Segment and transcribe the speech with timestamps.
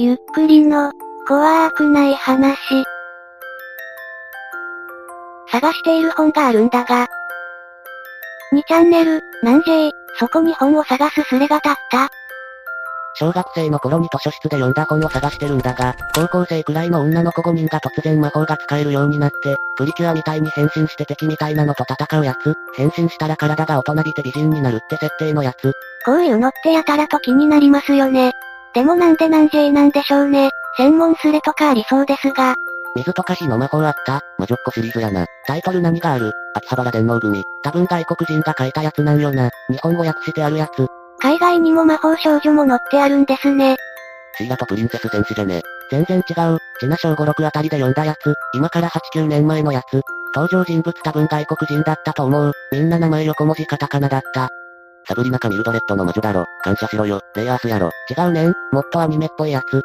[0.00, 0.92] ゆっくりの、
[1.26, 2.56] 怖くない話。
[5.50, 7.08] 探している本があるんだが。
[8.52, 9.90] 2チャンネル、なんじー、
[10.20, 12.08] そこに本を探すすれが立った。
[13.14, 25.72] 小学生の頃に図書室で読んだ本を探してるんだが、高校生くらいの女の子5人が突然魔法が使えるようになって、プリキュアみたいに変身して敵みたいなのと戦うやつ、変身したら体が大人びて美人になるって設定のやつ。
[26.04, 28.30] こういうのってやたらと気になりますよね。
[28.78, 30.50] でもなんでなんじーなんでしょうね。
[30.76, 32.54] 専門スレとかありそうですが。
[32.94, 35.26] 水とか火の魔法あった魔女っ子シリーズやな。
[35.48, 36.30] タイトル何がある？
[36.54, 37.42] 秋葉原電脳組。
[37.64, 39.50] 多分外国人が書いたやつなんよな。
[39.68, 40.86] 日本語訳してあるやつ。
[41.18, 43.74] 海外にも魔法少女も載ってあるんですね。
[44.36, 45.60] シーラとプリンセス戦士じゃね。
[45.90, 46.58] 全然違う。
[46.78, 48.32] チナ小5、6あたりで読んだやつ。
[48.54, 50.02] 今から8、9年前のやつ。
[50.36, 52.52] 登場人物多分外国人だったと思う。
[52.70, 54.50] みんな名前横文字カタカナだった。
[55.08, 56.44] サブリナかミルドレッドの魔女だろ。
[56.62, 57.22] 感謝しろよ。
[57.34, 57.90] レイアースやろ。
[58.10, 58.52] 違うねん。
[58.72, 59.80] もっとアニメっぽいやつ。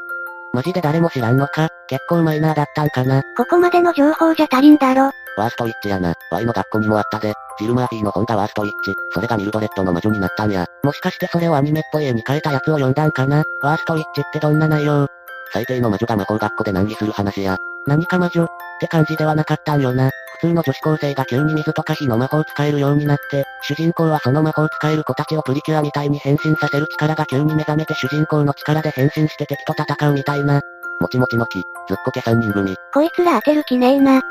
[0.52, 5.12] マジで誰も知らんのか結構マイナーだったんかなここまでの情報じゃ足りんだろ。
[5.38, 6.14] ワーストイッチやな。
[6.30, 7.34] ワイの学校にもあったで。
[7.58, 8.94] ジルマーフィーの本がワーストイッチ。
[9.12, 10.66] それがミルドレッドの魔女になったんや。
[10.84, 15.08] もしかしてそれをアニメっぽい絵に変えたやつを読んだんかなワーストイッチってどんな内容？
[15.54, 17.58] 最低の魔女が魔法学校で難儀する話や。
[17.88, 18.44] 何か魔女？
[18.44, 18.48] っ
[18.82, 20.10] て感じではなかったんよな。
[20.44, 30.60] 普通の女子高生が急に水とか火の魔法使えるようになって、主人公はその魔法使える子たちをプリキュアみたいに変身させる力が急に目覚めて主人公の力で変身して敵と戦うみたいな。
[31.00, 32.76] もちもちの木、ずっこけ三人組。
[32.94, 34.22] こいつら当てる気ねえな。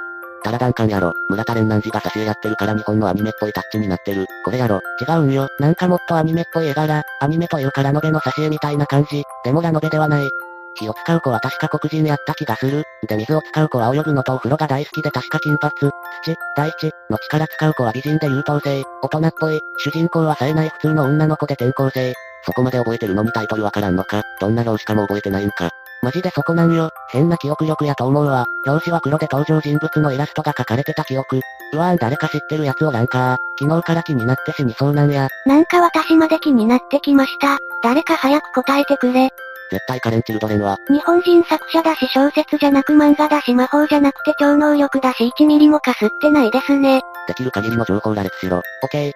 [0.45, 1.15] タラダンカンやろ。
[1.31, 4.27] 村田連南寺が挿絵やってるから日本のアニメっぽいタッチになってる。
[4.45, 4.81] これやろ。
[5.01, 5.49] 違うんよ。
[5.61, 7.03] なんかもっとアニメっぽい絵柄。
[7.21, 9.25] アニメというかラノベの挿絵みたいな感じ。
[9.45, 10.31] でもラノベではない。
[10.75, 12.85] 火を使う子は確か黒人やった気がする。
[13.09, 15.91] で水を使う子は泳ぐのとお風呂が大好きで確か金髪、土、
[16.57, 22.15] 大地の力使う子は美人で優等生、大人っぽい、主人公は冴えない普通の女の子で転校生。
[22.45, 25.71] そこまで覚えてるのにタイトルわからんのかどんな表紙かも覚えてないんか
[26.03, 26.91] マジでそこなんよ。
[27.11, 28.47] 変な記憶力やと思うわ。
[28.67, 31.41] 表紙は黒で登場人物のイラストが描かれてた記憶。
[31.75, 35.29] うわーん誰か知ってるやつおらんか昨日から気になって死にそうなんや。
[35.47, 37.59] なんか私まで気になってきました。
[37.85, 39.31] 誰か早く答えてくれ。
[39.73, 40.77] 絶対カレン・チルドレンは。
[40.89, 47.01] 日本人作者だし小説じゃなく漫画だし魔法じゃなくて超能力だし1ミリもかすってないですね。
[47.27, 48.59] できる限りの情報羅列しろ。
[48.59, 49.13] オッケー。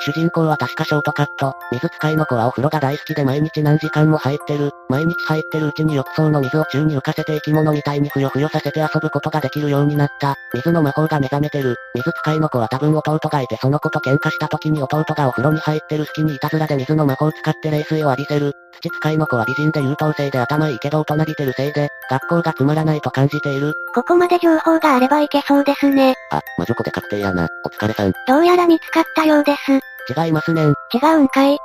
[0.00, 1.54] 主人公は確かショートカット。
[1.72, 4.70] 水使いの子はお風呂が大好きで毎日何時間も入ってる。
[4.88, 10.36] 毎日入ってるうちに浴槽の水を宙に浮かせて生き物みたいにふよふよさせて遊ぶことができるようになった。
[10.52, 11.76] 水の魔法が目覚めてる。
[11.94, 18.52] 水使いの子は多分弟がいてその子と喧嘩した時に弟がお風呂に入ってる隙にいたずらで水の魔法を使って冷水を浴びせる。
[18.80, 23.74] 土使いの子は美人で優等生で頭いいけど大人びてるせいで、学校がつまらないと感じている。
[23.94, 26.14] ここまで情報があればいけそうですね。
[26.32, 27.48] あ、魔女子で確定やな。
[27.64, 28.12] お疲れさん。
[28.26, 29.80] どうやら見つかったようです。
[30.20, 30.74] 違いますねん。
[30.92, 31.58] 違うんかい。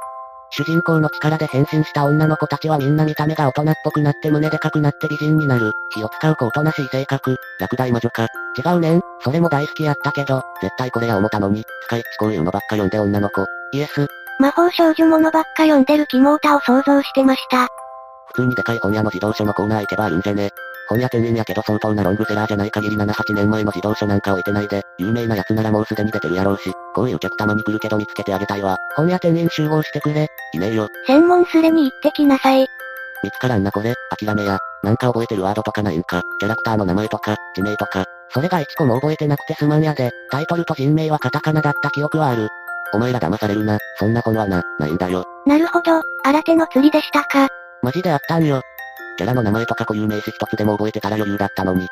[0.51, 5.71] 主人公の力で変身した女の子たちはみんな見た目が大人っぽくなって胸でかくなって美人になる。
[5.93, 7.37] 火を使う子おとなしい性格。
[7.59, 8.27] 落第魔女か。
[8.57, 9.01] 違うねん。
[9.21, 13.45] それも大好きやったけど、絶対これや思ったのに、使いっちこういうのばっか読んで女の子。
[13.73, 14.07] イエス。
[14.39, 17.67] 魔法少女ものばっか読んでるキモータを想像してました。
[18.29, 20.49] 普通にでかい本屋の自動書のコーナー行けばあるんじゃね。
[20.89, 28.75] 本屋店員やけど相当なロングセラーじゃない限り7、8年前の自動書なんか置いてないで、有名なやつならもうすでに出てるやろうし、こういう客たまに来るけど見つけてあげたいわ。
[28.95, 30.27] 本屋店員集合してくれ。
[30.53, 30.87] いねえよ。
[31.05, 32.67] 専門スレに行ってきなさい。
[33.23, 34.57] 見つからんなこれ、諦めや。
[34.83, 38.05] なんか覚えてるワードとかないんか、キャラクターの名前とか、地名とか。
[38.31, 42.47] それが1個も覚えてなくてすまんやで、タイトルと人名はカタカナだった記憶はある。
[42.93, 45.25] お前ら騙されるな、そんな本はな、ないんだよ。
[45.45, 47.47] なるほど、新手の釣りでしたか。
[47.81, 48.61] マジであったんよ。
[49.19, 51.89] キャラの名前とか固有名詞一つでも覚えてたら余裕だったのに。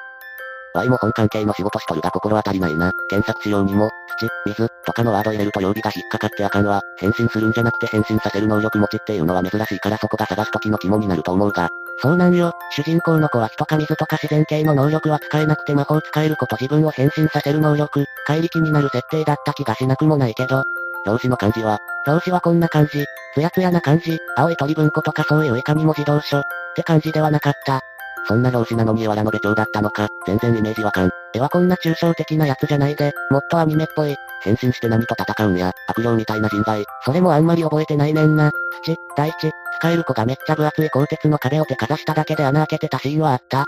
[0.73, 2.93] Y も本関係の仕事しとるが心当たりないな。
[3.09, 6.81] 検索しようにも、土、水、とかのワード入れると曜日が引っかかってあかんわ。
[6.99, 11.67] 変身するんじゃなくて変身させる能力持ちっていうのは珍しいからそこが探す時の肝になると思うが。
[12.01, 12.53] そうなんよ。
[12.71, 20.63] 主人公の子は人か水とか自然系の能力は使えなくて魔法使えること自分を変身させる能力、怪力になる設定だった気がしなくもないけど。
[21.07, 23.05] 表紙の漢字は、表紙はこんな感じ。
[23.33, 24.17] つやつやな感じ。
[24.35, 26.39] 青い鳥文庫とかそういういかにも自動書。
[26.39, 26.43] っ
[26.75, 27.81] て感じではなかった。
[28.27, 31.09] そんな表紙なのに絵はラノベ調だったのか、全然イメージわかん。
[31.33, 34.15] 絵はこんな抽象的なやつじゃないで、もっとアニメっぽい。
[34.43, 36.83] 変身して何と戦うんや、悪霊みたいな人材。
[37.05, 38.51] それもあんまり覚えてないねんな。
[38.83, 43.65] 土、大地、使える子がめっちゃ分厚い鋼鉄の壁を手かざしただけで穴開けてたシーンはあった。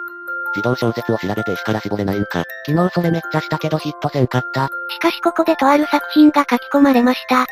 [0.56, 2.44] 自動小説を調べて石から絞れないんか。
[2.66, 4.70] 昨日それめっちゃしたけどヒットせんかった。
[4.90, 7.46] しかしここでとある作品が書き込まれました。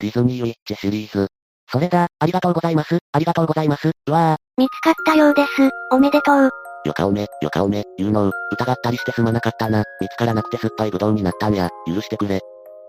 [0.00, 1.28] ディズニーウィッチシリーズ。
[1.70, 4.60] それだ、ありがとうございます、ありがとうございます、うわぁ。
[4.60, 6.50] 見つかったようです、おめでとう。
[6.84, 9.84] よかおめ、よかおめ、有能、疑ったりしてすまなかったな。
[10.00, 12.40] 見つからなくて酸っぱいブドウになったんや、許してくれ。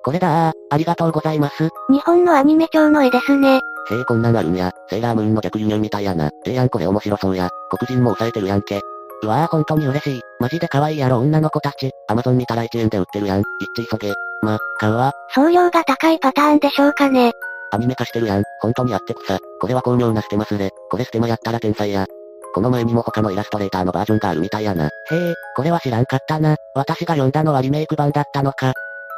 [0.03, 1.69] これだあ、ありがとうございます。
[1.89, 3.61] 日本のアニメ調の絵ですね。
[3.91, 4.71] へえこんなんあるんや。
[4.89, 6.29] セーラームーンの逆輸入みたいやな。
[6.45, 7.49] ええやんこれ面白そうや。
[7.69, 8.81] 黒人も抑えてるやんけ。
[9.23, 10.21] うわぁ本当に嬉しい。
[10.39, 11.91] マジで可愛いやろ女の子たち。
[12.07, 13.41] アマゾン見たら1円で売ってるやん。
[13.41, 14.13] 一致急げ。
[14.41, 15.13] ま、買うわ。
[15.33, 17.31] 送料が高いパターンでしょうかね。
[17.71, 18.43] アニメ化してるやん。
[18.61, 19.39] 本当にやってくさ。
[19.59, 20.69] これは巧妙なステマスレ。
[20.89, 22.05] これステマやったら天才や。
[22.53, 24.85] この前にも他のイラストレーターのバージョンがあるみたいやな。
[24.85, 26.55] へえ、これは知らんかったな。
[26.73, 28.73] 私が読んだのはリメイク版だったのか。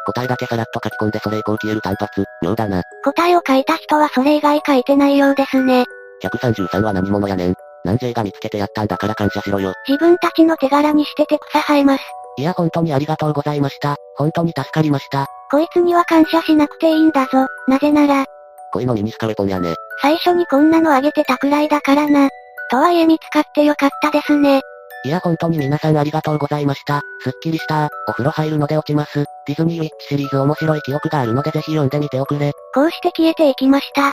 [0.07, 2.24] 答えだけさらっと書き込んでそれ以降消える単発。
[2.42, 2.81] 妙だな。
[3.04, 5.86] 答えを書いた人はそれ以外書いてないようですね。
[6.24, 7.54] 133は何者やねん。
[7.83, 9.74] 南 J が見つけてやったんだから感謝しろよ。
[9.88, 12.04] 自分たちの手柄にしてて草生えます。
[12.38, 13.98] いや本当にありがとうございました。
[14.15, 15.27] 本当に助かりました。
[15.51, 17.48] こいつには感謝しなくていいんだぞ。
[17.68, 18.25] なぜなら、
[18.74, 19.74] 恋のミニスカウェポンやね。
[20.01, 22.30] 最初にこんなのあげてたくらいだからな。
[22.69, 24.62] とはいえ見つかってよかったですね。
[25.06, 27.02] いや本当に皆さんありがとうございました。
[27.22, 27.90] すっきりした。
[28.08, 29.26] お風呂入るので落ちます。
[29.46, 32.52] ディズニーウィッチシリーズ面白い記憶があるのでぜひ読んでみておくれ。
[32.74, 34.12] こうして消えていきました。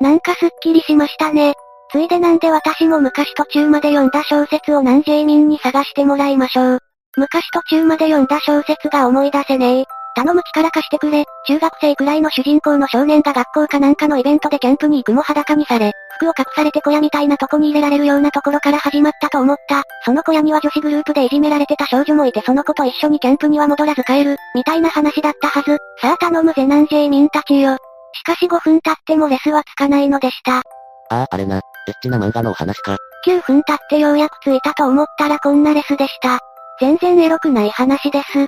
[0.00, 1.54] なんかすっきりしましたね。
[1.92, 6.78] ついでなんで私も昔途中まで読んだ小説を南 J 民に探してもらいましょう。
[7.16, 9.84] 昔途中まで読んだ小説が思い出せねえ。
[10.14, 11.24] 頼む力貸してくれ。
[11.46, 19.82] 中学生くらいの主人公の少年が学校かなんかのイベントでキャンプに行くも裸にされ、服を隠されて小屋みたいなとこに入れられるようなところから始まったと思った。
[20.04, 25.78] その小屋には女子グループでいじめられてた少女もいてその子と一緒にキャンプには戻らず帰る、みたいな話だったはず。
[26.00, 27.76] さあ頼むぜ南 J 民たちよ。
[28.12, 30.58] しかし5分経ってもレスはつかないのでした。
[30.58, 30.62] あ
[31.10, 31.56] あ、あれな。
[31.56, 31.60] エ
[31.92, 32.96] ッチな漫画のお話か。
[33.26, 36.38] 9分経ってようやく着いたと思ったらこんなレスでした。
[36.80, 38.46] 全然エロくない話です。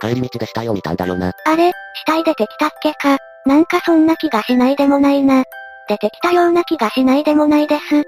[0.00, 1.32] 帰り道で死体を見たんだよな。
[1.46, 3.18] あれ、死体出てきたっけか。
[3.44, 5.44] なんかそんな気がしないでもないな。
[5.88, 8.02] 出てきたような気がしないでもないです。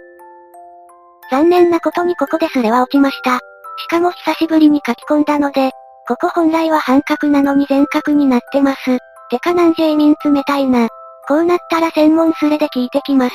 [1.31, 3.41] 残念なことにここでスレは落ちました。
[3.79, 5.71] しかも久しぶりに書き込んだので、
[6.07, 8.99] ここ本来は半角なのに全角になってます。
[9.31, 10.89] てかなんジェイミン冷たいな。
[11.27, 13.35] こうなったら専門スレで聞いてきます。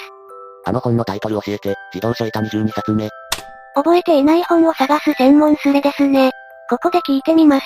[0.66, 3.10] あの本のタイトル教えて、児童書板22冊目。
[3.74, 6.32] 覚えていない本を探す専門スレですね。
[6.70, 7.66] ここで聞いてみます。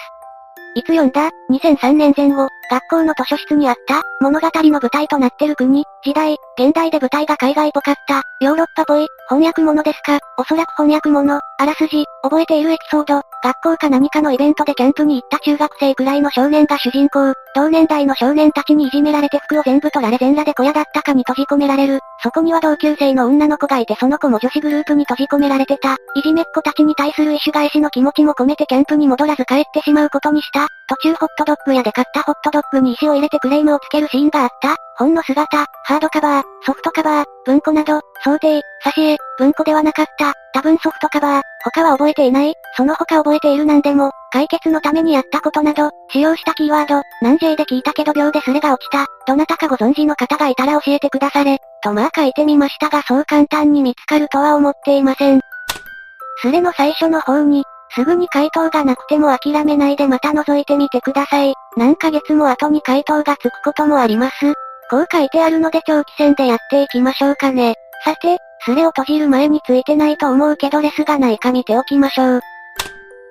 [0.75, 10.17] いつ読んだ ?2003 年前後、学校の図書室にあった、物語の舞台となってる国、時代、現代で舞台が海外ぽかった、ヨーロッパぽい、翻訳物ですか？
[10.39, 21.99] おそらく翻訳物、あらすじ、覚えているエピソード、学校か何かのイベントでキャンプに行った中学生くらいの少年が主人公、同年代の少年たちにいじめられて服を全部取られ全裸で小屋だったかに閉じ込められる。
[22.23, 25.97] そこには同級生の女の子がいてその子も女子グループに閉じ込められてた。
[26.15, 30.67] いじめっ子たちに対する意種返しの気持ちも込めてキャンプに戻らず帰ってしまうことにした。
[30.87, 34.75] 途中ホットドッグ屋で買ったホットドッグに石を入れてクレームをつけるシーンがあった。
[34.95, 40.33] 本の姿、ハードカバー、ソフトカバー、文庫など、想定、挿絵、文庫ではなかった。
[40.53, 42.53] 多分ソフトカバー、他は覚えていない。
[42.77, 49.07] その他覚えているなんでも、解決のためにやったことなど、使用したキーワード、何 J で聞いたけど秒でスレが落ちた。
[49.27, 51.59] どなたかご存知の方がいたら教えてくだされ。
[51.83, 55.41] とまあ書いてみましたがそう簡単に見つかるとは思っていません。
[56.41, 57.63] スレの最初の方に、
[57.95, 61.53] すぐに回答がなくても諦めないでまた覗いてみてください。
[61.77, 64.53] 何ヶ月も後に回答がつくこともあります。
[64.89, 67.75] こう書いてあるので長期戦でやっていきましょうかね。
[68.03, 72.41] さて、スレを閉じる前についてないと思うけどレスがないか見ておきましょう。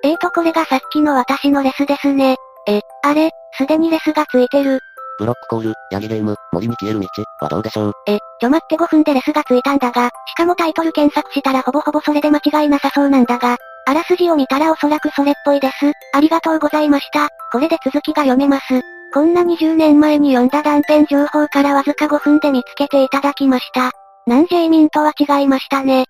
[0.03, 2.37] えーとこれがさっきの私のレスですね。
[2.67, 4.79] え、あれ、すでにレスがついてる。
[5.19, 7.07] ブロックコール、ヤギゲーム、森に消える道、
[7.41, 7.93] はどうでしょう？
[8.07, 15.91] え、ちょ待って5分でレスがついたんだが、しかもタイトル検索したらほぼほぼそれで間違いなさそうなんだが、あらすじを見たらおそらくそれっぽいです。
[16.13, 17.27] ありがとうございました。
[17.51, 18.81] これで続きが読めます。
[19.13, 23.91] こんな20年前に読んだ断片情報からわずか5分で見つけていただきました。
[24.25, 26.05] なんジェイミンとは違いましたね。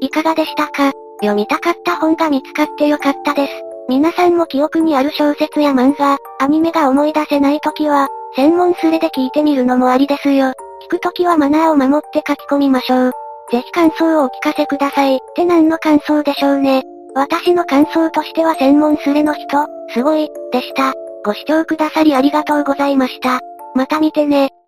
[0.00, 0.92] いかがでしたか？
[1.20, 3.52] 読みたかった本が見つかってよかったです。
[3.88, 10.52] 皆さんも記憶にある小説や漫画、アニメが思い出せないときは、専門スレで聞いてみるのもありですよ。
[10.82, 13.12] 聞くときはマナーを守って書き込みましょう。
[13.50, 15.16] ぜひ感想をお聞かせください。
[15.16, 16.82] って何の感想でしょうね。
[17.14, 20.92] 私の感想としては専門スレの人、すごい、でした。
[21.24, 23.40] ご視聴くださりありがとうございました。
[23.74, 24.50] また見てね。